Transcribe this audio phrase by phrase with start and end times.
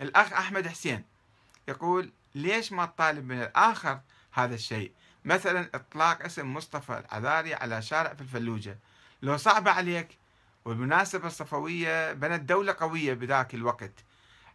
[0.00, 1.04] الأخ أحمد حسين
[1.68, 4.00] يقول ليش ما تطالب من الآخر
[4.32, 4.92] هذا الشيء؟
[5.24, 8.78] مثلا إطلاق اسم مصطفى العذاري على شارع في الفلوجة.
[9.22, 10.18] لو صعب عليك
[10.64, 13.92] والمناسبة الصفوية بنت دولة قوية بذاك الوقت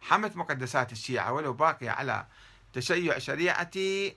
[0.00, 2.26] حمت مقدسات الشيعة ولو باقية على
[2.72, 4.16] تشيع شريعتي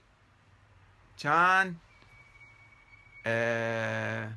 [1.23, 1.75] كان
[3.25, 4.33] آه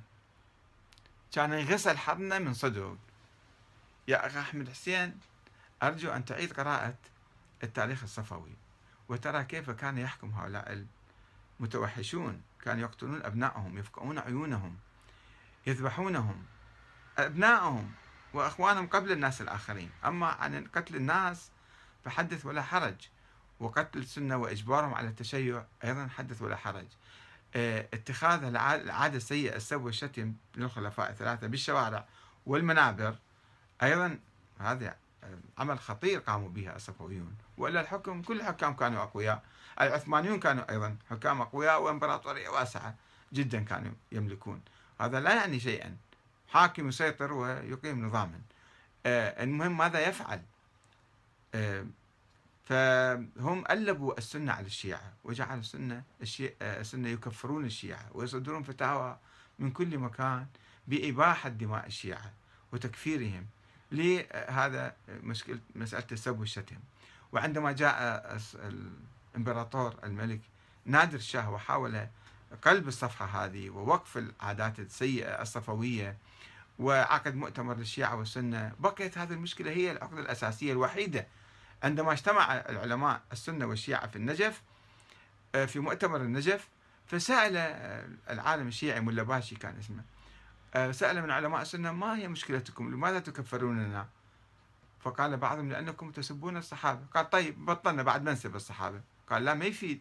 [1.32, 2.96] كان يغسل حظنا من صدق
[4.08, 5.18] يا أخي أحمد حسين
[5.82, 6.94] أرجو أن تعيد قراءة
[7.62, 8.56] التاريخ الصفوي
[9.08, 10.86] وترى كيف كان يحكم هؤلاء
[11.60, 14.76] المتوحشون كانوا يقتلون أبنائهم يفقعون عيونهم
[15.66, 16.44] يذبحونهم
[17.18, 17.92] أبنائهم
[18.34, 19.90] وأخوانهم قبل الناس الآخرين.
[20.04, 21.50] أما عن قتل الناس
[22.04, 23.08] فحدث ولا حرج
[23.60, 26.86] وقتل السنة وإجبارهم على التشيع أيضا حدث ولا حرج.
[27.54, 32.04] آه، اتخاذ العادة السيئة السب والشتم للخلفاء الثلاثة بالشوارع
[32.46, 33.16] والمنابر
[33.82, 34.18] أيضا
[34.58, 34.96] هذا
[35.58, 39.42] عمل خطير قاموا به الصفويون وإلا الحكم كل الحكام كانوا أقوياء.
[39.80, 42.94] العثمانيون كانوا أيضا حكام أقوياء وإمبراطورية واسعة
[43.32, 44.60] جدا كانوا يملكون.
[45.00, 45.96] هذا لا يعني شيئا.
[46.48, 48.40] حاكم يسيطر ويقيم نظاما.
[49.06, 50.42] آه، المهم ماذا يفعل؟
[51.54, 51.86] آه،
[52.64, 56.02] فهم ألبوا السنة على الشيعة وجعلوا السنة
[56.62, 59.18] آه، السنة يكفرون الشيعة ويصدرون فتاوى
[59.58, 60.46] من كل مكان
[60.88, 62.32] بإباحة دماء الشيعة
[62.72, 63.46] وتكفيرهم.
[63.92, 66.76] لهذا مشكلة مسألة السب والشتم.
[67.32, 68.38] وعندما جاء
[69.34, 70.40] الإمبراطور الملك
[70.86, 72.06] نادر الشاه وحاول
[72.62, 76.16] قلب الصفحة هذه ووقف العادات السيئة الصفوية
[76.78, 81.26] وعقد مؤتمر للشيعة والسنة بقيت هذه المشكلة هي العقدة الأساسية الوحيدة.
[81.82, 84.62] عندما اجتمع العلماء السنة والشيعة في النجف
[85.54, 86.68] آه، في مؤتمر النجف
[87.06, 87.56] فسأل
[88.30, 90.04] العالم الشيعي ملا باشي كان اسمه آه،
[90.90, 94.08] سأل من علماء السنة ما هي مشكلتكم؟ لماذا تكفروننا؟
[95.00, 97.00] فقال بعضهم لأنكم تسبون الصحابة.
[97.14, 99.00] قال طيب بطلنا بعد ما نسب الصحابة.
[99.30, 100.00] قال لا ما يفيد.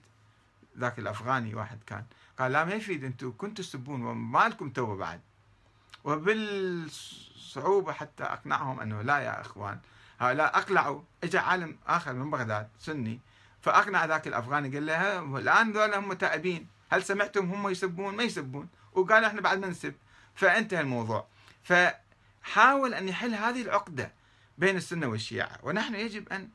[0.78, 2.06] ذاك الأفغاني واحد كان.
[2.40, 3.04] قال لا ما يفيد.
[3.04, 5.22] أنتم كنتوا تسبون وما لكم توبة بعد.
[6.04, 9.80] وبالصعوبة حتى أقنعهم أنه لا يا إخوان
[10.20, 11.02] هؤلاء أقلعوا.
[11.24, 13.20] إجا عالم آخر من بغداد سني.
[13.62, 18.70] فأقنع ذاك الأفغاني قال له الآن ذولا هم تائبين هل سمعتم هم يسبون؟ ما يسبون.
[18.94, 19.94] وقال إحنا بعد ما نسب.
[20.36, 21.28] فانتهى الموضوع.
[21.64, 24.12] فحاول أن يحل هذه العقدة
[24.58, 25.60] بين السنة والشيعة.
[25.64, 26.50] ونحن يجب أن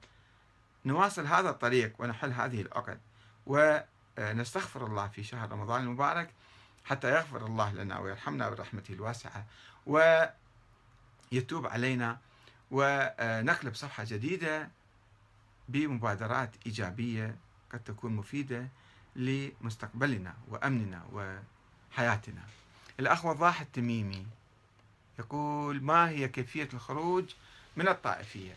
[0.85, 3.01] نواصل هذا الطريق ونحل هذه العقد.
[3.47, 6.31] ونستغفر الله في شهر رمضان المبارك
[6.85, 9.47] حتى يغفر الله لنا ويرحمنا برحمته الواسعة.
[9.87, 12.19] ويتوب علينا.
[12.71, 14.69] ونقلب صفحة جديدة
[15.69, 17.37] بمبادرات إيجابية
[17.73, 18.69] قد تكون مفيدة
[19.17, 21.03] لمستقبلنا وأمننا
[21.93, 22.43] وحياتنا.
[23.01, 24.27] الأخ وضاح التميمي
[25.19, 27.25] يقول ما هي كيفية الخروج
[27.77, 28.55] من الطائفية؟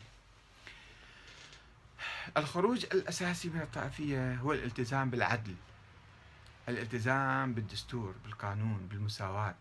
[2.38, 5.56] الخروج الأساسي من الطائفية هو الالتزام بالعدل
[6.70, 9.56] الالتزام بالدستور بالقانون بالمساواة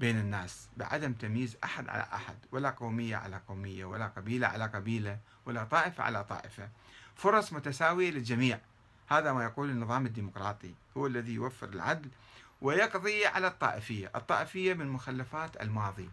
[0.00, 5.18] بين الناس بعدم تمييز أحد على أحد ولا قومية على قومية ولا قبيلة على قبيلة
[5.46, 6.68] ولا طائفة على طائفة.
[7.16, 8.60] فرص متساوية للجميع.
[9.08, 10.74] هذا ما يقول النظام الديمقراطي.
[10.96, 12.08] هو الذي يوفر العدل
[12.62, 14.10] ويقضي على الطائفية.
[14.14, 16.10] الطائفية من مخلفات الماضي.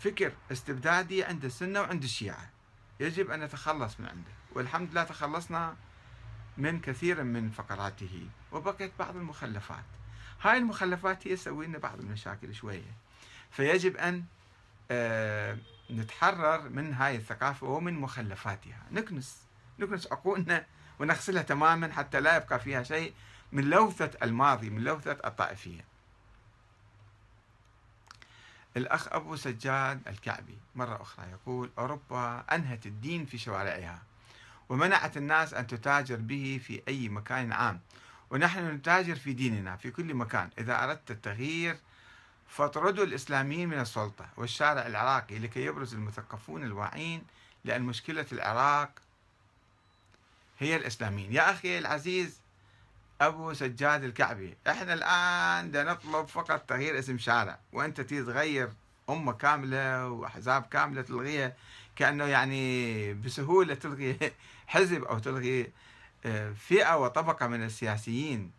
[0.00, 2.50] فكر استبدادي عند السنة وعند الشيعة.
[3.00, 4.30] يجب أن نتخلص من عنده.
[4.52, 5.76] والحمد لله تخلصنا
[6.58, 8.28] من كثير من فقراته.
[8.52, 9.84] وبقيت بعض المخلفات.
[10.42, 12.94] هاي المخلفات هي تسوي لنا بعض المشاكل شوية.
[13.50, 14.24] فيجب أن
[14.90, 15.58] آه،
[15.90, 18.82] نتحرر من هاي الثقافة ومن مخلفاتها.
[18.92, 19.42] نكنس.
[19.78, 20.66] نكنس عقولنا
[20.98, 23.14] ونغسلها تماما حتى لا يبقى فيها شيء.
[23.54, 25.84] من لوثة الماضي من لوثة الطائفية.
[28.76, 34.02] الأخ أبو سجاد الكعبي مرة أخرى يقول أوروبا أنهت الدين في شوارعها
[34.68, 37.80] ومنعت الناس أن تتاجر به في أي مكان عام
[38.30, 40.50] ونحن نتاجر في ديننا في كل مكان.
[40.58, 41.76] إذا أردت التغيير
[42.48, 47.22] فاطردوا الإسلاميين من السلطة والشارع العراقي لكي يبرز المثقفون الواعين
[47.64, 48.90] لأن مشكلة العراق
[50.58, 51.32] هي الإسلاميين.
[51.32, 52.43] يا أخي العزيز
[53.26, 54.56] أبو سجاد الكعبي.
[54.66, 57.58] إحنا الآن دا نطلب فقط تغيير اسم شارع.
[57.72, 58.70] وأنت تغير
[59.10, 61.56] أمة كاملة وأحزاب كاملة تلغيها
[61.96, 64.18] كأنه يعني بسهولة تلغي
[64.66, 65.72] حزب أو تلغي
[66.26, 68.50] آه، فئة وطبقة من السياسيين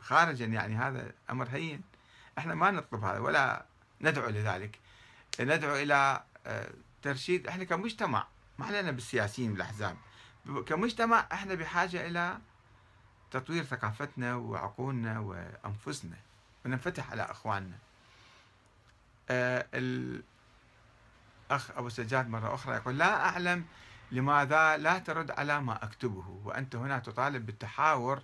[0.00, 1.82] خارجا يعني هذا أمر هين.
[2.38, 3.64] إحنا ما نطلب هذا ولا
[4.00, 4.78] ندعو لذلك.
[5.40, 6.70] ندعو إلى آه،
[7.02, 7.46] ترشيد.
[7.46, 8.26] إحنا كمجتمع
[8.58, 9.96] ما علينا بالسياسيين والأحزاب.
[10.66, 12.38] كمجتمع إحنا بحاجة إلى
[13.30, 16.16] تطوير ثقافتنا وعقولنا وأنفسنا
[16.64, 17.78] وننفتح على أخواننا.
[19.30, 19.66] آه،
[21.50, 23.64] أخ أبو سجاد مرة أخرى يقول لا أعلم
[24.12, 28.22] لماذا لا ترد على ما أكتبه وأنت هنا تطالب بالتحاور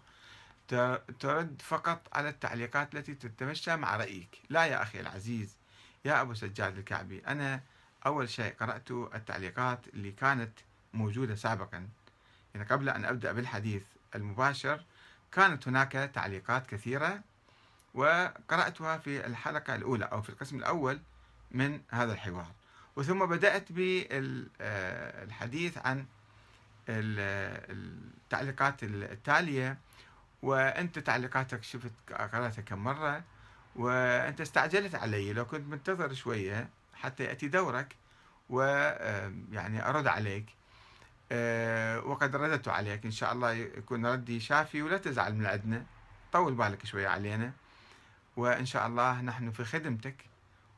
[1.18, 4.42] ترد فقط على التعليقات التي تتمشى مع رأيك.
[4.50, 5.56] لا يا أخي العزيز
[6.04, 7.60] يا أبو سجاد الكعبي أنا
[8.06, 10.52] أول شيء قرأت التعليقات اللي كانت
[10.94, 11.88] موجودة سابقا
[12.54, 13.82] يعني قبل أن أبدأ بالحديث
[14.14, 14.84] المباشر
[15.36, 17.20] كانت هناك تعليقات كثيرة
[17.94, 21.00] وقرأتها في الحلقة الأولى أو في القسم الأول
[21.50, 22.52] من هذا الحوار.
[22.96, 23.72] وثم بدأت
[24.60, 26.06] بالحديث عن
[26.88, 29.78] التعليقات التالية.
[30.42, 33.22] وأنت تعليقاتك شفت قرأتها كم مرة؟
[33.76, 37.96] وأنت استعجلت علي لو كنت منتظر شوية حتى يأتي دورك
[38.50, 40.46] ويعني أرد عليك.
[40.48, 40.65] آه،
[42.10, 43.04] وقد رددت عليك.
[43.04, 45.84] إن شاء الله يكون ردي شافي ولا تزعل من عندنا
[46.32, 47.52] طول بالك شوية علينا.
[48.36, 50.16] وإن شاء الله نحن في خدمتك.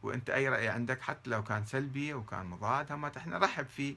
[0.03, 3.97] وأنت أي رأي عندك حتى لو كان سلبي أو كان مضاد هم إحنا نرحب فيه.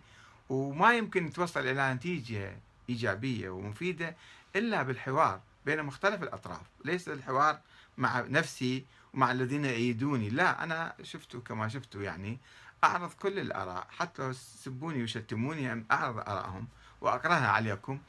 [0.50, 2.58] وما يمكن توصل إلى نتيجة
[2.90, 4.16] إيجابية ومفيدة
[4.56, 6.62] إلا بالحوار بين مختلف الأطراف.
[6.86, 7.60] ليس الحوار
[7.98, 12.40] مع نفسي ومع الذين يأيدوني لا أنا شفته كما شفته يعني.
[12.84, 16.68] أعرض كل الآراء حتى لو سبوني وشتموني أعرض آرائهم
[17.02, 18.00] وأقرأها عليكم.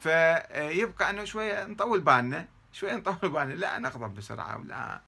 [0.00, 3.54] فيبقى أنه شوية نطول بالنا شوية نطول بالنا.
[3.54, 4.98] لا نغضب بسرعة ولا